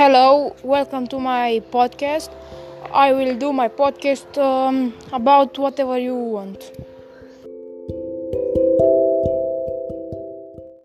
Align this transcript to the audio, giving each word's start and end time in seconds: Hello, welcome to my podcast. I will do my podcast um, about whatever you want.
Hello, 0.00 0.56
welcome 0.62 1.06
to 1.08 1.20
my 1.20 1.60
podcast. 1.70 2.30
I 2.90 3.12
will 3.12 3.36
do 3.36 3.52
my 3.52 3.68
podcast 3.68 4.38
um, 4.38 4.94
about 5.12 5.58
whatever 5.58 5.98
you 5.98 6.14
want. 6.14 6.72